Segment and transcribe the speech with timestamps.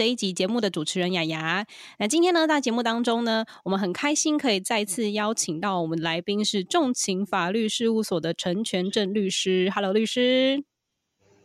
[0.00, 1.66] 这一集节目的主持人雅雅。
[1.98, 9.70] 那今天呢，在节目当中呢，我们很开心可以再次邀请到我们来宾是重情法律事务所的陈全正律师。
[9.74, 10.64] Hello，律师。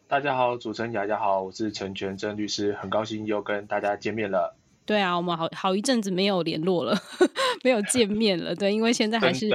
[0.08, 4.56] 大家好，主持人雅雅好，我是陈全正律师，很高兴又跟大家见面了。
[4.86, 6.96] 对啊，我们好好一阵子没有联络了，
[7.64, 8.54] 没有见面了。
[8.56, 9.50] 对，因为现在还是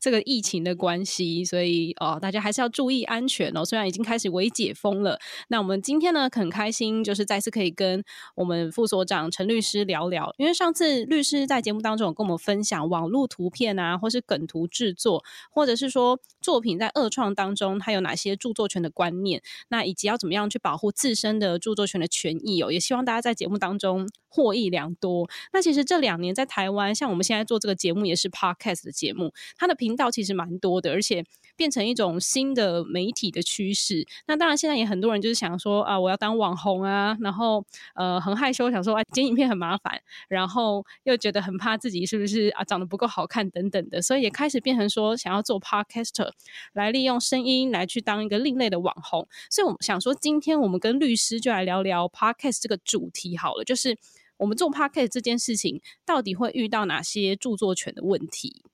[0.00, 3.64] 这个疫情的关系，所以哦，大家还是要注意安全哦。
[3.64, 5.18] 虽然已经开始微解封了，
[5.48, 8.02] 那我们今天呢很开心，就是再次可以跟
[8.34, 10.34] 我们副所长陈律师聊聊。
[10.36, 22.72] 因为上次律师在节目当中有跟我们分享网络图片啊，或是梗图制作，或者是说作品在二创当中它有哪些著作权的观念，那以及要怎么样去保护自身的著作权的权益哦。
[22.72, 24.72] 也希望大家在节目当中获益。
[24.72, 25.28] 良多。
[25.52, 31.24] 那其实这两年在台湾，像我们现在做这个节目也是 podcast 的节目，它的频道其实蛮多的，而且
[31.62, 34.04] 变成一种新的媒体的趋势。
[34.26, 46.32] 那当然，现在也很多人就是想说啊，我要当网红啊，然后呃很害羞，想说啊剪影片很麻烦，然后又觉得很怕自己是不是啊长得不够好看等等的，所以也开始变成说想要做 podcaster
[46.72, 49.28] 来利用声音来去当一个另类的网红。
[49.48, 53.96] 所以我们想说，今天我们跟律师就来聊聊 podcast 这个主题好了，就是。
[54.38, 58.64] 我们做 podcast 这件事情，到底会遇到哪些著作权的问题？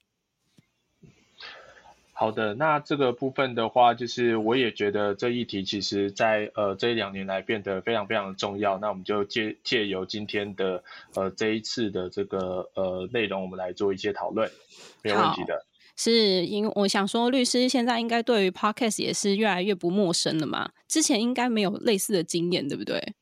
[2.19, 8.77] 好的，那这个部分的话，就是我也觉得这一题其实，在呃这一两年来变得非常非常的重要。
[8.78, 10.83] 那我们就借借由今天的
[11.14, 14.50] 呃这一次的这个呃内容，我们来做一些讨论，
[15.05, 15.64] 没有问题的。
[15.97, 20.72] 是因为我想说，律师现在应该对于 podcast 也是越来越不陌生了嘛？
[20.88, 23.14] 之前应该没有类似的经验，对不对？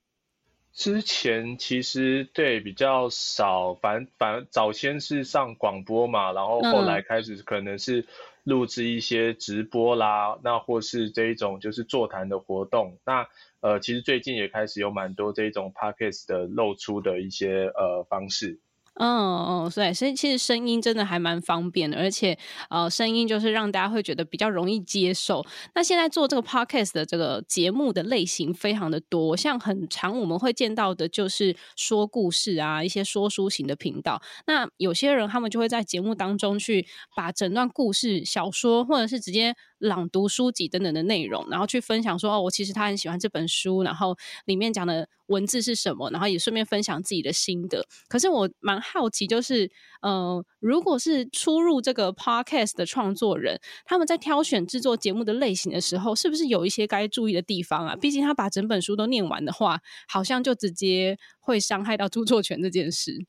[0.72, 8.06] 之前其实对比较少，反反早先是上广播嘛，然后后来开始可能是
[8.46, 13.26] 录制一些直播啦，那或是这一种就是座谈的活动，那
[13.60, 18.60] 呃其实最近也开始有蛮多这种 podcast 的露出的一些呃方式。
[18.98, 22.38] 嗯嗯，对，所以其实声音真的还蛮方便的，而且
[22.70, 25.44] 呃，声音就是让大家会觉得比较容易接受。
[25.74, 34.22] 那现在做这个 podcast 的这个节目的类型非常的多，像很常我们会见到的就是说故事啊，一些说书型的频道。
[34.46, 39.54] 那有些人他们就会在节目当中去把整段故事、小说或者是直接。
[39.78, 44.16] 朗读书籍等等的内容，然后去分享说哦，我其实他很喜欢这本书，然后
[44.46, 47.86] 里面讲的文字是什么，然后也顺便分享自己的心得。
[48.08, 49.70] 可是我蛮好奇，就是
[50.00, 57.96] 呃，如果是初入这个 podcast 的创作人，他们在挑选制作节目的类型的时候，是不是有一些该注意的地方啊？
[57.96, 63.26] 毕竟他把整本书都念完的话，好像就直接会伤害到著作权这件事。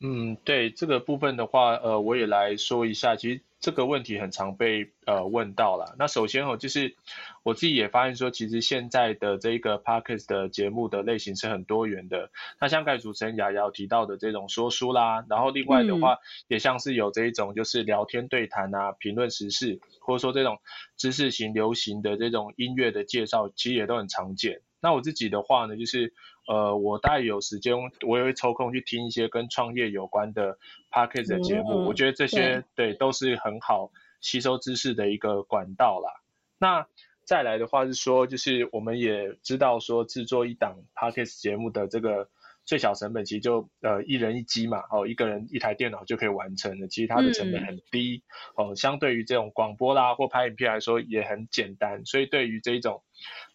[0.00, 3.42] 嗯，对这个部分的话，呃，我也来说一下，其实。
[3.60, 5.96] 这个问题很常被呃问到了。
[5.98, 6.94] 那首先哦，就是
[7.42, 12.30] 我自己也发现说，其实现在的这个 podcast 的节目的类型是很多元的。
[12.60, 20.58] 那像刚才主持人雅瑶提到的这种说书啦，然后另外的话，也像是有这一种就是聊天对谈啊，评论时事，或者说这种
[20.96, 24.60] 知识型流行的这种音乐的介绍，其实也都很常见。
[24.80, 26.14] 那我自己的话呢，就是
[26.48, 27.74] 呃，我大概有时间，
[28.06, 30.58] 我也会抽空去听一些跟创业有关的
[30.90, 31.84] podcast 的节目。
[31.86, 33.92] 我觉得这些对都是很好
[34.22, 36.22] 吸收知识的一个管道啦。
[36.58, 36.86] 那
[37.24, 42.30] 再来的话是说，就是我们也知道说，制作一档 podcast 节目的这个
[42.64, 48.22] 最小成本其实就呃一人一机嘛，哦，一个人一台电脑就可以完成的，其实它的成本很低
[48.56, 53.02] 哦，相对于这种广播啦或拍影片来说也很简单，所以对于这种。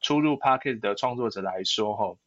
[0.01, 2.17] 初入 p a c k e t 的创作者来说，哈，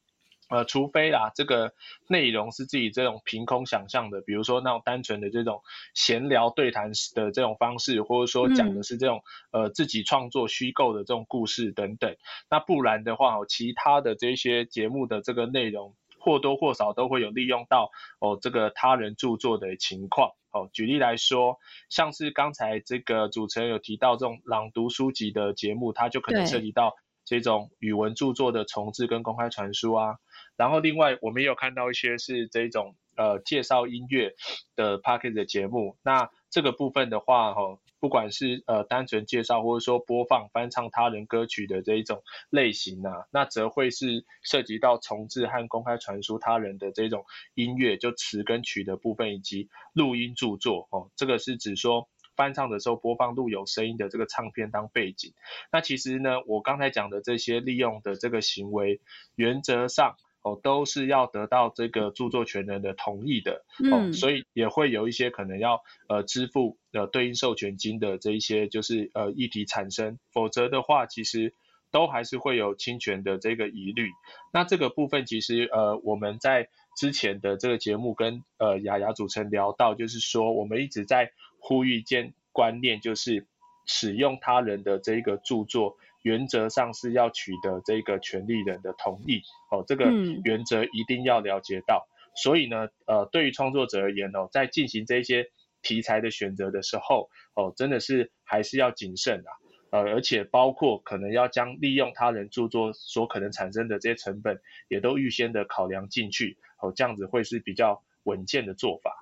[0.48, 1.72] 呃，除非啦，这个
[2.08, 5.60] 内容是自己这种凭空想象的，比如说那种单纯的这种
[5.92, 12.16] 闲聊对谈的这种方式，或者说讲的是这种呃自己创作虚构的这种故事等等，
[12.48, 20.30] 那不然的话，其他的这些节目的这个内容或多或少都会有利用到哦这个他人著作的情况。
[20.52, 21.58] 哦，举例来说，
[21.90, 26.94] 像是刚才这个主持人有提到这种朗读书籍的节目，它就可能涉及到。
[27.28, 30.14] 这种语文著作的重置跟公开传输啊，
[30.56, 34.34] 然后另外我们也有看到一些是这种呃介绍音乐
[34.74, 47.24] 的 p a c k e t 的节目，那这个部分的话哈，不管是呃单纯介绍或者说播放翻唱他人歌曲的这一种类型啊，那则会是涉及到重置和公开传输他人的这种
[47.54, 52.08] 音乐，就词跟曲的部分以及录音著作哦，这个是指说。
[52.36, 55.32] 翻唱的时候播放录有声音的这个唱片当背景，
[55.72, 59.00] 那其实呢，我刚才讲的这些利用的这个行为，
[59.36, 60.16] 原则上
[60.48, 71.54] 哦都是要得到这个著作权人的同意的哦，所以也会有一些可能要呃支付呃对应授权金的这一些就是呃议题产生，否则的话其实。
[71.92, 74.10] 都还是会有侵权的这个疑虑。
[74.52, 83.46] 那这个部分其实呃我们在之前的这个节目跟呃雅雅主持人聊到，就是说我们一直在呼吁一件观念，就是
[83.86, 85.96] 使用他人的这一个著作，
[86.26, 89.40] 原则上是要取得这个权利人的同意
[89.70, 90.10] 哦，这个
[90.42, 92.04] 原则一定要了解到。
[92.34, 95.46] 所以呢，呃，对于创作者而言哦，在进行这些
[95.82, 99.50] 题材的选择的时候哦，真的是还是要谨慎啊。
[99.92, 104.58] 呃，而且包括可能要将利用他人著作所可能产生的这些成本，
[104.88, 109.12] 也都预先的考量进去，哦，这样子会是比较稳健的做法。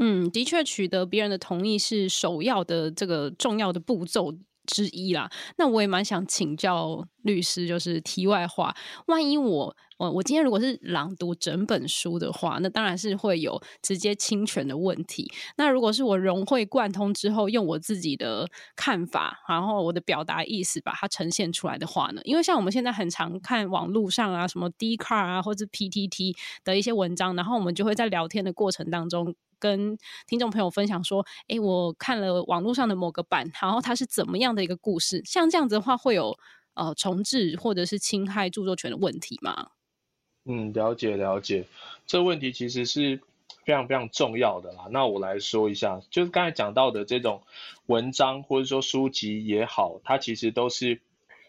[0.00, 4.34] 嗯，的确，取得别人的同意是首要的这个重要的步骤。
[4.68, 8.74] 之一啦，那我也蛮想请教律师，就是题外话，
[9.06, 15.30] 万一我我我今天如果是朗读整本书的话，那当然是会有直接侵权的问题。
[15.56, 22.20] 那如果是我融会贯通之后，用我自己的看法，然后我的表达意思把它呈现出来的话呢？
[22.24, 29.34] 因为像我们现在很常看网络上啊，什么 d c a r 啊，或者 PTT 的一些文章，然后我们就会在聊天的过程当中。
[29.58, 35.22] 跟听众朋友分享说，哎，我看了网络上的某个版，然后它是怎么样的一个故事？
[35.24, 36.38] 像这样子的话，会有
[36.74, 39.70] 呃重置或者是侵害著作权的问题吗？
[40.44, 41.66] 嗯，了解了解，
[42.06, 43.20] 这问题其实是
[43.64, 44.86] 非常非常重要的啦。
[44.90, 47.42] 那我来说一下，就是刚才讲到的这种
[47.86, 51.00] 文章或者说书籍也好，它其实都是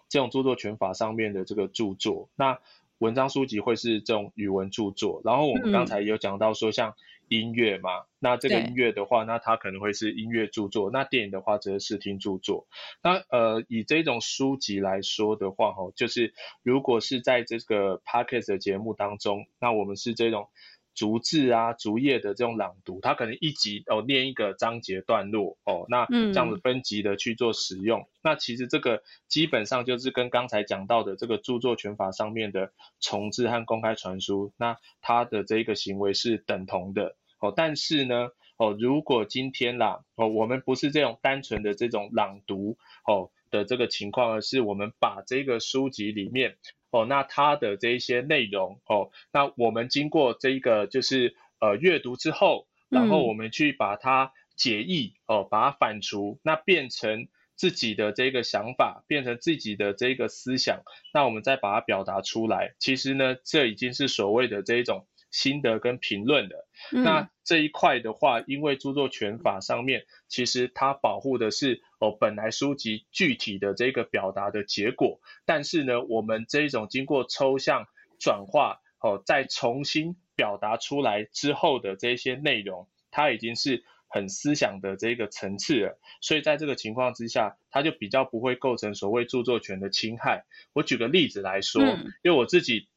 [0.10, 2.28] 这种著作权法上面的这个著作。
[2.36, 2.60] 那
[2.98, 6.96] 文章书籍会是这种语文著作，然后我们刚才有讲到说像。
[7.30, 12.68] 音乐嘛，那这个音乐的话，那它可能会是音乐著作；那电影的话，则是视听著作。
[13.02, 16.34] 那呃，以这种书籍来说的话，哈，就是
[16.64, 20.50] 如果是在这个 podcast 的节目当中，那我们是这种。
[20.96, 37.54] 逐字啊，逐页的这种朗读，它可能一集哦念一个章节段落哦，那这样子分级的去做使用，那其实这个基本上就是跟刚才讲到的这个著作权法上面的重置和公开传输，那它的这个行为是等同的哦。
[37.56, 46.58] 但是呢，哦，如果今天啦，哦，我们不是这种单纯的这种朗读哦的这个情况，而是我们把这个书籍里面。
[46.92, 60.82] 哦，那它的这一些内容哦，那我们经过这一个就是呃阅读之后，然后我们去把它解译哦，把它反刍，那变成自己的这个想法，变成自己的这个思想，
[61.14, 62.74] 那我们再把它表达出来。
[62.80, 65.06] 其实呢，这已经是所谓的这一种。
[65.32, 77.86] 心得跟评论的，那这一块的话，因为著作权法上面，其实它保护的是哦本来书籍具体的这个表达的结果，但是呢，我们这一种经过抽象
[78.20, 90.46] 转化哦，再重新表达出来之后的这些内容，它已经是很思想的这个层次了，所以在这个情况之下，它就比较不会构成所谓著作权的侵害。
[90.74, 91.84] 我举个例子来说，
[92.24, 92.88] 因为我自己。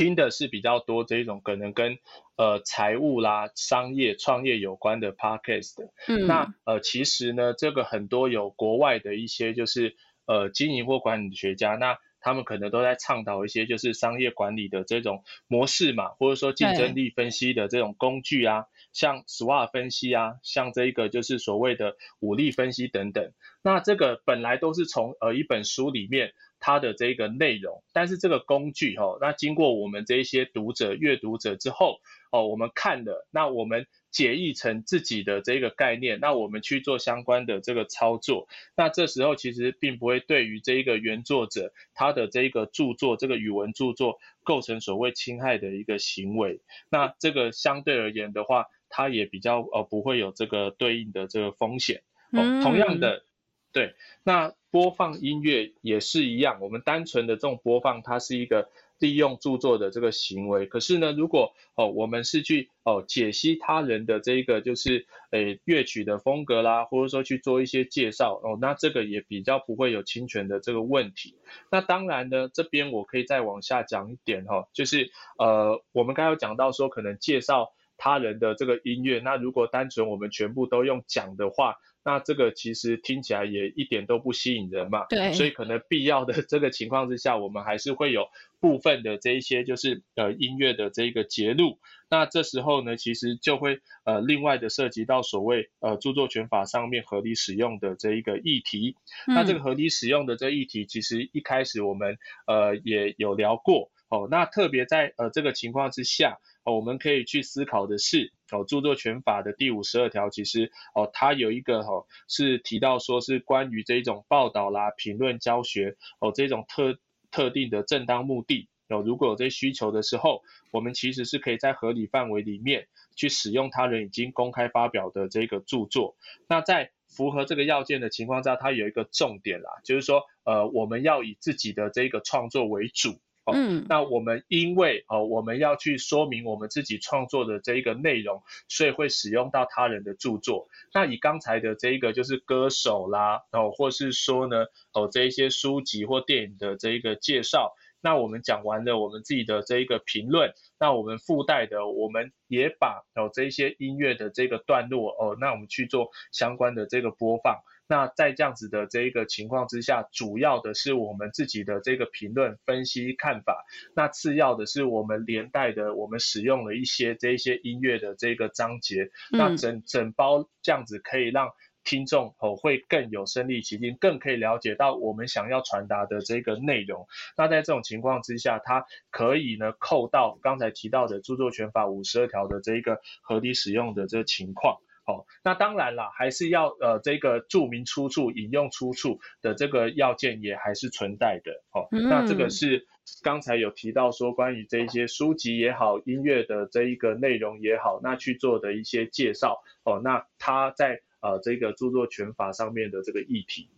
[0.00, 1.98] 听的是比较多这一种可能跟
[2.38, 5.74] 呃财务啦、商业创业有关的 podcast。
[6.08, 9.94] 嗯，那呃其实呢，这个很多有国外的一些就是
[10.24, 23.32] 呃经营或管理学家，那他们可能都在倡导一些就是商业管理的这种模式嘛，或者说竞争力分析的这种工具啊，像 SWOT 分析啊，像这一个就是所谓的武力分析等等。
[23.62, 26.32] 那这个本来都是从呃一本书里面。
[26.62, 32.00] 它的这个内容，但是这个工具哈，那经过我们这一些读者阅读者之后，
[32.30, 52.02] 哦，我们看了，那我们解译成自己的这个概念，那我们去做相关的这个操作，那这时候其实并不会对于这一个原作者他的这个著作这个语文著作构成所谓侵害的一个行为，那这个相对而言的话，它也比较呃不会有这个对应的这个风险。
[52.32, 53.24] 哦，同样的。
[53.72, 58.68] 对，那播放音乐也是一样，我们单纯的这种播放，它是一个
[59.00, 60.66] 利用著作的这个行为。
[60.66, 71.34] 可是呢，如果哦，我们是去哦解析他人的这个就是诶乐曲的风格啦，或者说去做一些介绍哦，那这个也比较不会有侵权的这个问题。
[71.72, 81.76] 那当然呢，这边我可以再往下讲一点哈，就是呃，我们刚刚讲到说可能介绍他人的这个音乐，那如果单纯我们全部都用讲的话。
[82.02, 88.26] 那这个其实听起来也一点都不吸引人嘛，对，所以可能必要的这个情况之下，我们还是会有
[88.60, 91.78] 部分的这一些就是呃音乐的这个节录。
[92.08, 98.96] 那这时候呢，其实就会呃另外的涉及到所谓呃著作权法上面合理使用的这一个议题。
[99.26, 104.28] 那这个合理使用的这议题，其实一开始我们呃也有聊过哦。
[104.30, 106.38] 那特别在呃这个情况之下。
[106.62, 116.98] 哦，我们可以去思考的是，哦，著作权法的第五十二条，其实哦，它有一个哦，是提到说是关于这种报道啦、评论、教学哦这种特
[117.30, 126.16] 特定的正当目的，有如果有这些需求的时候，我们其实是可以在合理范围里面去使用他人已经公开发表的这个著作。
[126.48, 133.20] 那在符合这个要件的情况下，它有一个重点啦，就是说，呃，我们要以自己的这个创作为主。
[133.52, 140.68] 嗯，那我们因为哦，我们要去说明我们自己创作的这一个内容，所以会使用到他人的著作。
[140.94, 147.74] 那以刚才的这一个就是歌手啦，哦，或是说呢，哦，这一些书籍或电影的这一个介绍。
[148.02, 157.60] 那我们讲完了我们自己的这一个评论，那我们附带的，我们也把哦这一些音乐的这个段落哦，那我们去做相关的这个播放。
[157.90, 163.64] 那在这样子的这一个情况之下，主要的是我们自己的这个评论分析看法，
[163.96, 171.48] 那次要的是我们连带的我们使用了一些这一些音乐的这个章节，那整整包这样子可以让
[171.82, 177.08] 听众哦会更有身临其境，更可以了解到我们想要传达的这个内容。
[177.36, 184.78] 那在这种情况之下，它可以呢扣到刚才提到的著作权法五十二条的这一个合理使用的这个情况。
[185.10, 191.52] 哦，那当然了，还是要呃这个注明出处、引用出处的这个要件也还是存在的。
[191.72, 192.86] 哦，那这个是
[193.22, 199.60] 刚才有提到说关于这一些书籍也好、音乐的这一个内容也好，那去做的一些介绍。
[199.82, 203.68] 哦，那它在呃这个著作权法上面的这个议题。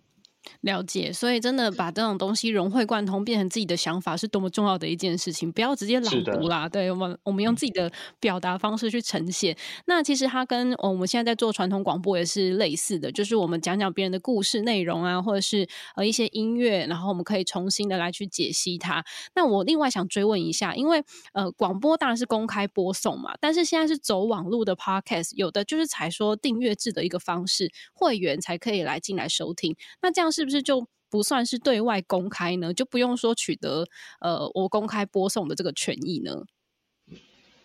[0.63, 5.51] 了解，所以真的把这种东西融会贯通，变成自己的想法，是多么重要的一件事情。
[5.53, 9.57] 不要直接朗读啦，对我们，我们用自己的表达方式去呈现。
[9.87, 19.05] 那其实它跟我们现在在做传统广播也是类似的，就是我们讲讲别人的故事内容啊，或者是呃一些音乐，然后我们可以重新的来去解析它。
[19.35, 29.77] 那我另外想追问一下，因为呃广播当然是公开播送嘛，但是现在是走网络的 podcast，有的就是才说订阅制的一个方式，会员才可以来进来收听。
[30.01, 32.73] 那这样是不是就不算是对外公开呢？
[32.73, 33.85] 就不用说取得
[34.21, 36.43] 呃我公开播送的这个权益呢？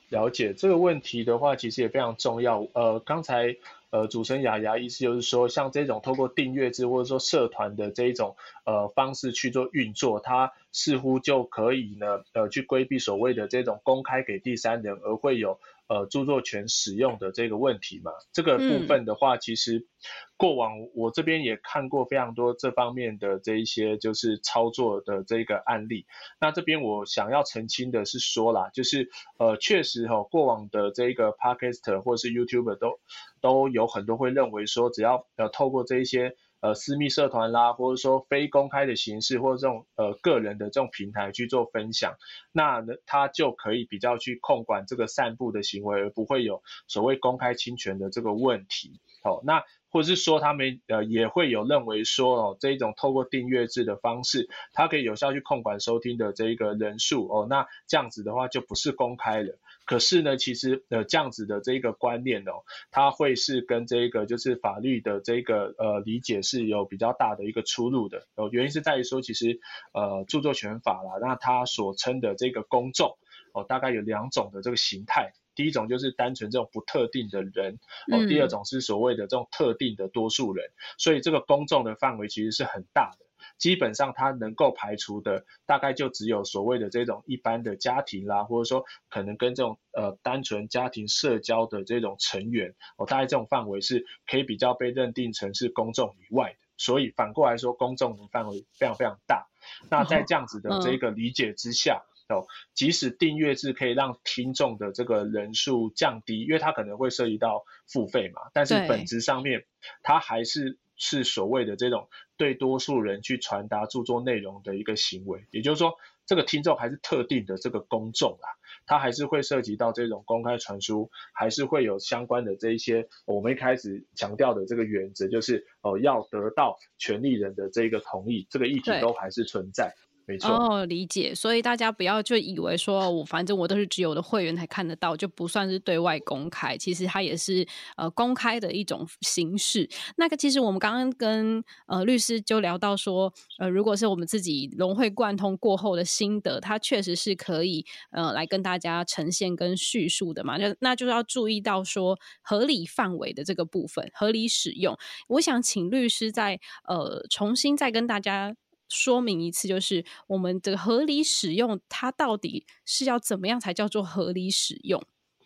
[0.10, 2.66] 了解这个问题的话，其实也非常重要。
[2.74, 3.56] 呃，刚才
[3.90, 15.60] 呃主持人雅雅意思就是说，像这种透过订阅制或者说社团的这一种呃方式去做运作，它似乎就可以呢呃去规避所谓的这种公开给第三人而会有。
[15.88, 19.88] 呃，著作权使用的这个问题嘛，这个部分的话，其实
[20.36, 26.06] 过往我这边也看过非常多这方面的这一些就是操作的这个案例。
[26.40, 33.00] 那这边我想要澄清的是说啦，就是呃，确实哈，过往的这个 Podcast 或是 YouTube 都
[33.40, 36.36] 都有很多会认为说，只要呃透过这一些。
[36.60, 42.16] 呃，私密社团啦，或者说非公开的形式，或者这种呃个人的这种平台去做分享，
[42.52, 49.00] 那，他就可以比较去控管这个散布的行为，而不会有所谓公开侵权的这个问题。
[49.24, 59.58] 好，那或者是说他们呃也会有认为说哦，这一种透过订阅制的方式，它可以有效去控管收听的这一个人数哦，那这样子的话就不是公开了。
[59.86, 68.28] 可是呢，其实呃这样子的这一个观念哦，它会是跟这个就是法律的这个呃理解是有比较大的一个出入的。
[68.36, 69.62] 哦，原因是在于说，其实
[69.94, 73.18] 呃著作权法啦，那它所称的这个公众
[73.54, 75.32] 哦，大概有两种的这个形态。
[75.58, 77.80] 第一种就是单纯这种不特定的人
[78.12, 80.70] 哦，第二种是所谓的这种特定的多数人。
[80.98, 83.26] 所以这个公众的范围其实是很大的。
[83.58, 96.60] 基本上，它能够排除的大概就只有所谓的这种一般的家庭啦，或者说可能跟这种呃单纯家庭社交的这种成员，哦，大概这种范围是可以比较被认定成是公众以外的。
[96.78, 99.48] 所以反过来说，公众的范围非常非常大。
[99.90, 109.66] 那在这样子的这个理解之下，哦，即使订阅制可以让听众的这个人数降低，因为它可能会涉及到付费嘛，但是本质上面
[110.04, 110.78] 它还是。
[111.00, 115.94] 是所谓的这种对多数人去传达著作内容的一个行为，也就是说，
[116.26, 118.50] 这个听众还是特定的这个公众啊，
[118.88, 129.94] 它还是会涉及到这种公开传输，还是会有相关的这一些我们一开始强调的这个原则，就是哦要得到权利人的这个同意，这个议题都还是存在。
[130.30, 131.34] 没错哦，理解。
[131.34, 136.78] 所以大家不要就以为说我反正我都是只有的会员才看得到，就不算是对外公开。
[136.78, 137.66] 其实它也是
[137.96, 139.90] 呃公开的一种形式。
[140.18, 150.60] 那个其实我们刚刚跟呃律师就聊到说，呃，如果是我们自己融会贯通过后的心得，它确实是可以呃来跟大家呈现跟叙述的嘛。
[150.60, 154.98] 就那就是要注意到说合理范围的这个部分，合理使用。
[155.30, 158.54] 我想请律师再呃重新再跟大家。
[158.90, 165.04] 说明一次，就是我们的合理使用，它到底是要怎么样才叫做合理使用？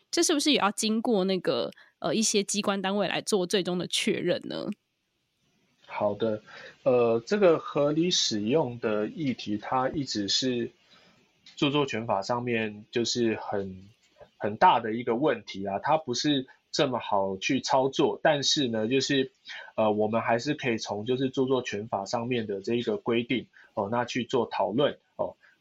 [0.10, 4.67] 这是不是也要经过那个呃一些机关单位来做最终的确认呢？
[5.88, 6.41] 好的，
[6.83, 10.71] 呃，这个合理使用的议题，它一直是
[11.55, 13.89] 著作权法上面就是很
[14.38, 18.19] 很大的一个问题啊，它不是这么好去操作。
[18.23, 19.31] 但是呢，就是
[19.75, 24.97] 呃，我们还是可以从就是著作权法上面的这一个规定哦，那去做讨论。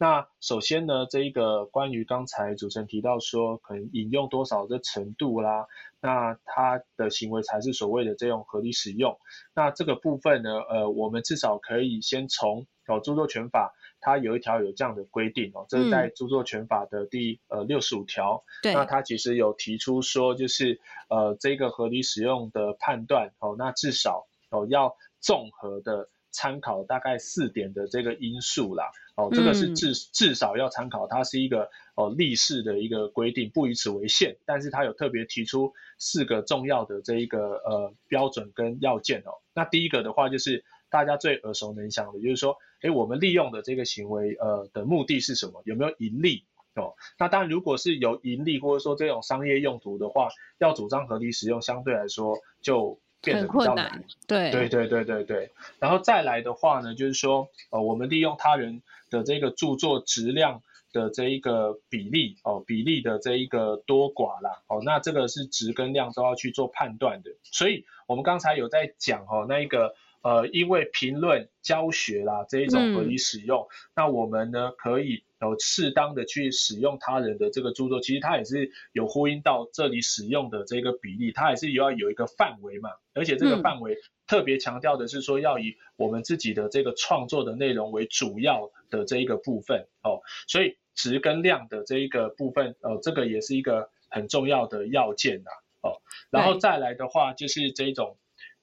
[0.01, 5.67] 那首先呢，这一个关于刚才主持人提到说，可能引用多少的程度啦，
[6.01, 9.19] 那他的行为才是所谓的这种合理使用。
[9.55, 18.43] 那这个部分呢，呃，我们至少可以先从哦著作权法，它有一条有这样的规定哦，这是在著作权法的第呃六十五条。
[18.63, 18.73] 对。
[18.73, 20.81] 那它其实有提出说，就是
[21.11, 26.09] 呃这个合理使用的判断哦，那至少哦要综合的。
[26.33, 39.33] 参考大概四点的这个因素啦，哦，这个是至至少要参考，它是一个哦立式的一个规定，不以此为限，但是它有特别提出四个重要的这一个呃标准跟要件哦。
[39.55, 45.63] 那第一个的话就是大家最耳熟能详的，就是说，哎，我们利用的这个行为呃的目的是什么？
[45.65, 46.45] 有没有盈利？
[46.75, 53.01] 哦，那当然如果是有盈利或者说这种商业用途的话，要主张合理使用，相对来说就。
[53.23, 60.63] 变得比较难，对对对对对对，然后再来的话呢，就是说，呃，我们利用他人的这个著作质量
[60.93, 69.95] 的这一个比例哦，比例的这一个多寡啦，哦，那这个是值跟量都要去做判断的，所以我们刚才有在讲哦，那一个。
[70.23, 95.51] 呃，因为评论、教学啦这一种合理使用，那我们呢可以有适当的去使用他人的这个著作，其实它也是有呼应到这里使用的这个比例，它也是要有一个范围嘛，而且这个范围特别强调的是说要以我们自己的这个创作的内容为主要的这一个部分哦，所以值跟量的这一个部分，呃，这个也是一个很重要的要件呐，
[95.83, 98.17] 哦，然后再来的话就是这种。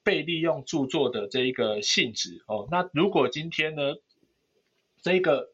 [0.04, 3.96] 被利用著作的这一个性质哦，那如果今天呢，
[5.02, 5.50] 这个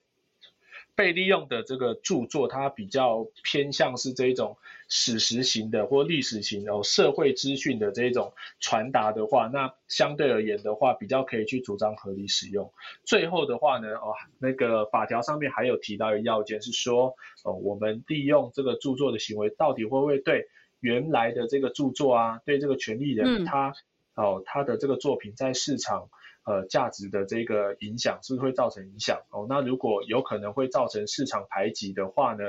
[0.96, 4.56] 被利用的这个著作，它比较偏向是这种
[4.88, 12.72] 史实型的或历史型哦，社会资讯的这种传达的话，那相对而言的话，比较可以去主张合理使用。
[13.04, 20.46] 最后的话呢，哦，那个法条上面还有提到一个要件是说，哦，我们利用这个著作的行为，到底会不会对
[20.80, 23.74] 原来的这个著作啊，对这个权利人他。
[24.16, 26.08] 哦，他的这个作品在市场
[26.44, 29.22] 呃价值的这个影响是不是会造成影响？
[29.30, 32.44] 哦，那如果有可能会造成市场排挤的话呢？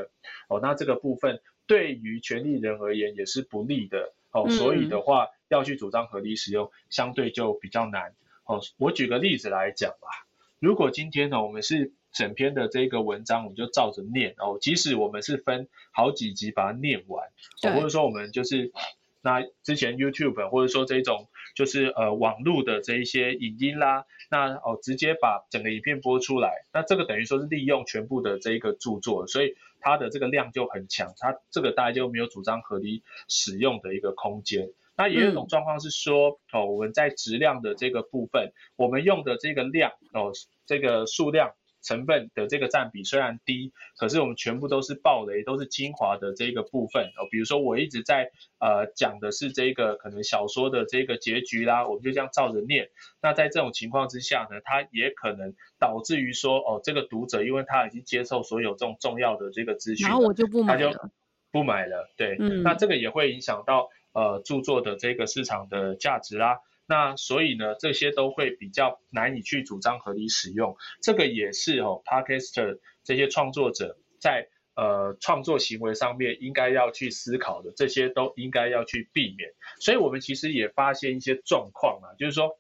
[0.50, 4.14] 哦，那这个部分对于权利人而言也是不利的。
[4.32, 8.14] 哦，所以的话要去主张合理使用，相对就比较难。
[8.44, 10.28] 哦，我举个例子来讲吧。
[10.60, 17.28] 如果今天呢，我们是整篇的这个文章，我们就照着念哦，即使我们是分好几集把它念完，
[17.64, 18.74] 哦或者说我们就是
[19.22, 21.30] 那之前 YouTube 或者说这种。
[21.56, 34.70] 就是呃网络的这一些影音啦，那哦直接把整个影片播出来，那这个等于说是利用全部的这一个著作，所以它的这个量就很强，它这个大家就没有主张合理使用的一个空间。
[34.98, 40.34] 那也有一种状况是说，哦我们在质量的这个部分，我们用的这个量哦
[40.68, 41.54] 这个数量。
[41.86, 47.30] 成分的这个占比虽然低，可是我们全部都是暴雷，都是精华的这个部分哦。
[47.30, 52.90] 比如说我一直在呃讲的是这个可能小说的这个结局啦，我们就这样照着念。
[53.22, 61.12] 那在这种情况之下呢，它也可能导致于说哦，这个读者因为他已经接受所有这种重要的这个资讯，然后我就不买了，
[61.52, 62.12] 不买了。
[62.18, 66.58] 对，那这个也会影响到呃著作的这个市场的价值啦。
[66.88, 79.50] 那所以呢，这些都会比较难以去主张合理使用，这个也是哦，Podcaster 这些创作者在呃创作行为上面应该要去思考的，这些都应该要去避免。
[79.80, 82.60] 所以我们其实也发现一些状况啊，就是说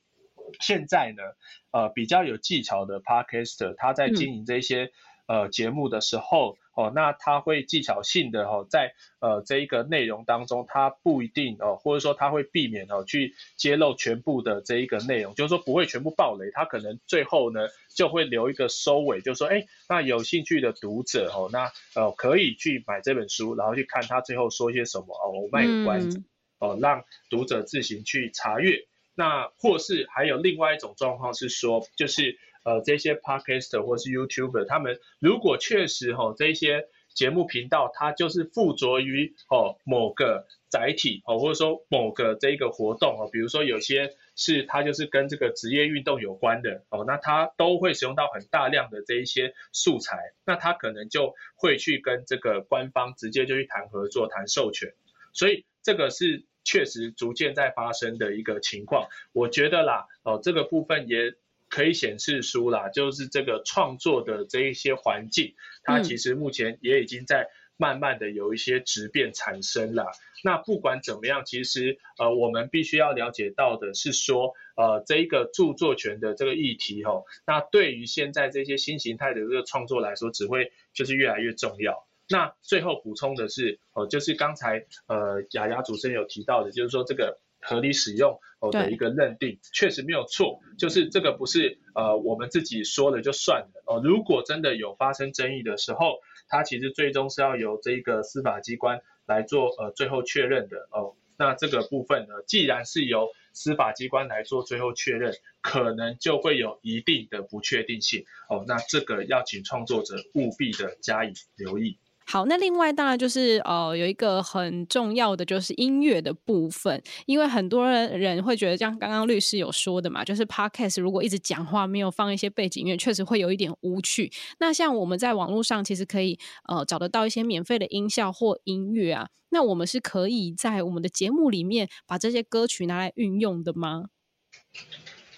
[0.59, 1.23] 现在呢，
[1.71, 4.91] 呃比较有技巧的 Podcaster 他在经营这些
[5.27, 6.57] 呃节目的时候。
[6.75, 17.61] 哦，那他会技巧性的哦，在呃这一个内容当中，他不一定哦，或者说他会避免哦去揭露全部的这一个内容，就是说不会全部爆雷，他可能最后呢
[17.95, 26.21] 就会留一个收尾，就是说，哎，那有兴趣的读者哦，那呃可以去买这本书，然后去看他最后说些什么哦，我卖个关子
[26.59, 28.85] 哦，让读者自行去查阅。
[29.15, 32.37] 那或是还有另外一种状况是说，就是。
[32.65, 54.91] 呃，这些 podcaster 或是 YouTuber，他们如果确实哈，这些节目频道它就是附着于哦某个载体哦，或者说某个这个活动哦，比如说有些是它就是跟这个职业运动有关的哦，那它都会使用到很大量的这一些素材，那它可能就会去跟这个官方直接就去谈合作、谈授权，
[55.33, 59.07] 所以这个是确实逐渐在发生的一个情况。
[59.33, 61.35] 我觉得啦，哦，这个部分也。
[61.69, 67.47] 可以显示出啦，就是这个创作的这一些环境，它其实目前也已经在
[67.77, 70.11] 慢慢的有一些质变产生了。
[70.43, 82.07] 那不管怎么样，其实呃，我们必须要了解到的是说，呃，这一个著作权的这个议题哈，那对于现在这些新形态的这个创作来说，只会就是越来越重要。
[82.29, 99.01] 那最后补充的是，呃，就是刚才呃雅雅主持人有提到的，就是说这个合理使用哦的一个认定，确实没有错，就是这个不是呃我们自己说了就算了哦，如果真的有发生争议的时候，它其实最终是要由这个司法机关。
[99.27, 111.97] 来做呃最后确认的哦，那这个部分呢，既然是由司法机关来做最后确认，可能就会有一定的不确定性哦，那这个要请创作者务必的加以留意。
[112.27, 124.31] 好，那另外当然就是呃，有一个很重要的就是音乐的部分，因为很多人人会觉得，像刚刚律师有说的嘛，就是 podcast 如果一直讲话，没有放一些背景音乐，确实会有一点无趣。
[124.59, 134.05] 那像我们在网络上其实可以呃找得到一些免费的音效或音乐啊，那我们是可以在我们的节目里面把这些歌曲拿来运用的吗？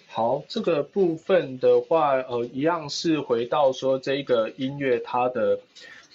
[0.08, 5.60] 好，这个部分的话，呃，一样是回到说这个音乐它的。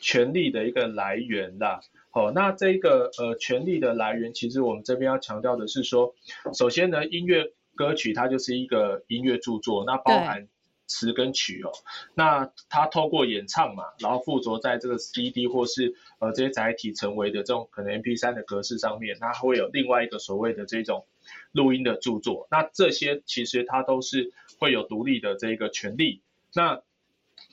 [0.03, 6.15] 权力的一个来源啦，好，那这个呃权力的来源，其实我们这边要强调的是说，
[6.53, 10.49] 首先呢，音乐歌曲它就是一个音乐著作，那包含
[10.89, 11.71] 词跟曲哦，
[12.15, 21.07] 那它透过演唱嘛，然后附着在这个 CD 或是呃这些载体成为的这种可能 MP3 的格式上面，那会有另外一个所谓的这种
[21.53, 26.21] 录音的著作，那这些其实它都是会有独立的这个权利，
[26.53, 26.83] 那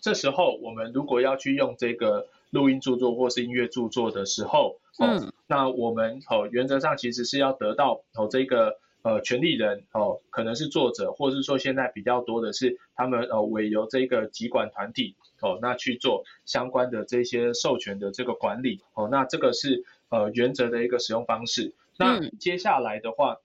[0.01, 2.27] 这时候我们如果要去用这个。
[2.51, 21.73] 录音著作或是音乐著作的时候，哦，那我们哦原则上其实是要得到哦这个呃权利人哦可能是作者，或者是说现在比较多的是他们呃委由这个集管团体哦那去做相关的这些授权的这个管理哦，那这个是呃原则的一个使用方式。
[21.97, 23.38] 那接下来的话，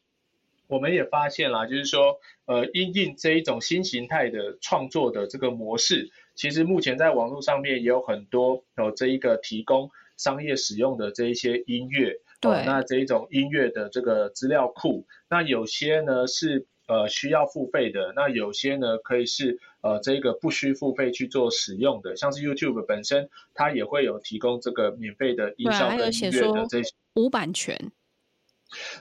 [0.67, 6.11] 我们也发现了，就是说呃因应这一种新形态的创作的这个模式。
[6.35, 27.92] 其实目前在网络上面也有很多哦，这一个提供商业使用的这一些音乐，对，那这一种音乐的这个资料库，那有些呢是呃需要付费的，那有些呢可以是呃这个不需付费去做使用的，像是 YouTube 本身它也会有提供这个免费的音效跟音乐的这些无版权。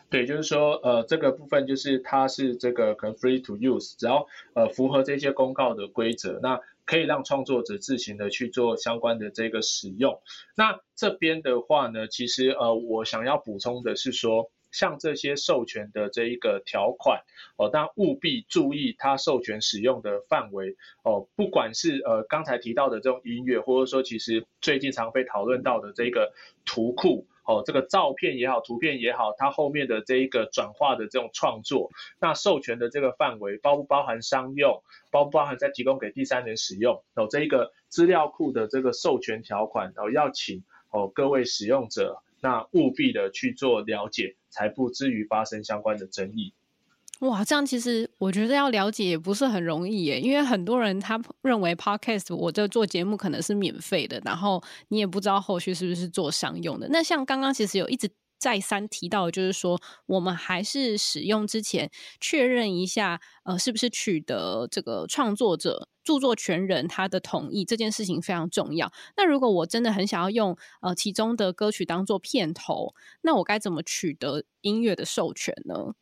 [0.09, 6.59] 对，就是说呃这个部分就是它是这个可能 free to use，只要呃符合这些公告的规则，那。
[6.85, 10.21] 可以让创作者自行的去做相关的这个使用。
[10.55, 17.21] 那这边的话呢，其实呃，我想要补充的是说，像这些授权的这一个条款
[17.57, 26.33] 哦，但务必注意它授权使用的范围哦，不管是呃刚才提到的这种音乐，或者说其实最近常被讨论到的这个
[26.65, 27.27] 图库。
[27.45, 37.03] 哦，这个照片也好，图片也好，它后面的这一个转化的这种创作，那授权的这个范围包不包含商用，包不包含再提供给第三人使用？
[37.15, 46.53] 哦，这一个资料库的这个授权条款，哦，要请哦各位使用者那务必的去做了解，才不至于发生相关的争议。
[47.23, 56.89] 哇，这样其实我觉得要了解也不是很容易耶，因为很多人他认为 podcast 我这做节目可能是免费的，然后你也不知道后续是不是做商用的。
[56.89, 68.91] 那像刚刚其实有一直再三提到，就是说我们还是使用之前确认一下，呃，是不是取得这个创作者著作权人他的同意，这件事情非常重要。
[69.15, 75.93] 那如果我真的很想要用呃其中的歌曲当做片头，那我该怎么取得音乐的授权呢？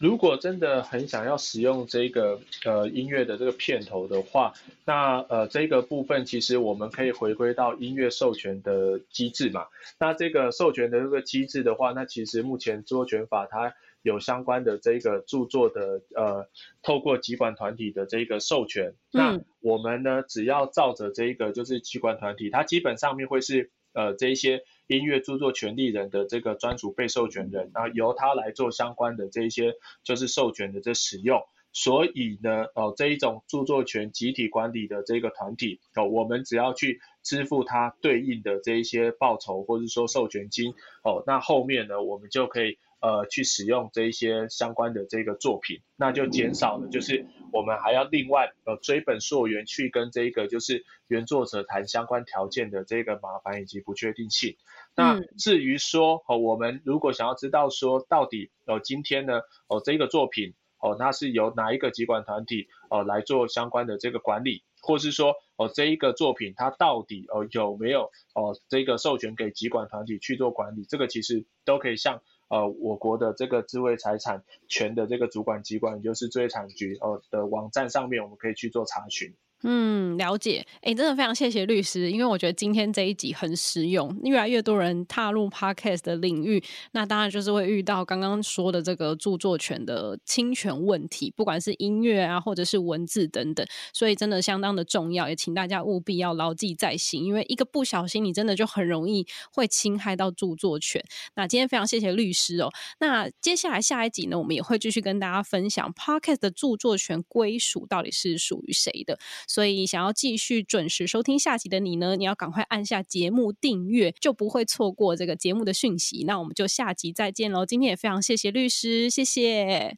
[0.00, 4.54] 如果真的很想要使用这个呃音乐的这个片头的话，
[4.86, 9.66] 那呃这个部分其实我们可以回归到音乐授权的机制嘛。
[9.98, 16.48] 那这个授权的这个机制的话，那其实目前著作权法它有相关的这个著作的呃
[16.82, 18.94] 透过集管团体的这个授权。
[19.12, 24.62] 那我们呢只要照着这个就是集管团体，它基本上面会是呃这一些。
[24.98, 31.40] 音乐著作权利人的这个专属被授权人，然后由他来做相关的这一些就是授权的这使用，
[31.72, 40.74] 所以呢，哦这一种著作权集体管理的这个团体，哦我们只要去支付他对应的这一些报酬或者说授权金，
[41.04, 42.78] 哦那后面呢我们就可以。
[43.02, 54.56] 呃，去使用这一些相关的这个作品，那就减少了，就是我们还要另外呃追本溯源去跟这个就是原作者谈相关条件的这个麻烦以及不确定性。
[54.96, 79.34] 那至于说哦，我们如果想要知道说到底哦今天呢哦这个作品哦，那是由哪一个集管团体哦来做相关的这个管理，或是说哦这一个作品它到底哦有没有哦这个授权给集管团体去做管理，这个其实都可以向呃我国的这个智慧财产权的这个主管机关，也就是知识产局哦的网站上面，我们可以去做查询。
[79.62, 80.66] 嗯，了解。
[80.80, 84.18] 哎，真的非常谢谢律师，因为我觉得今天这一集很实用。
[84.24, 101.04] 越来越多人踏入 podcast 的领域，那当然就是会遇到刚刚说的这个著作权的侵权问题，不管是音乐啊，或者是文字等等，所以真的相当的重要，也请大家务必要牢记在心，因为一个不小心，你真的就很容易会侵害到著作权。
[101.34, 102.70] 那今天非常谢谢律师哦。
[102.98, 109.18] 那接下来下一集呢，我们也会继续跟大家分享 podcast 的著作权归属到底是属于谁的。
[109.50, 116.22] 所以，想要继续准时收听下集的你呢，你要赶快按下节目订阅，就不会错过这个节目的讯息。
[116.24, 117.66] 那我们就下集再见喽！
[117.66, 119.96] 今天也非常谢谢律师，谢谢，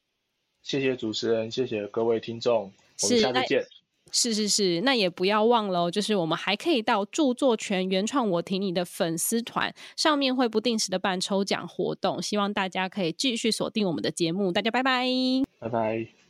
[0.63, 3.63] 谢谢主持人，谢谢各位听众，我们下次见。
[4.11, 14.51] 是是是，那也不要忘了，就是我们还可以到著作权原创我挺你的粉丝团上面，会不定时的办抽奖活动，希望大家可以继续锁定我们的节目。
[14.51, 15.07] 大家拜拜，
[15.59, 16.22] 拜拜。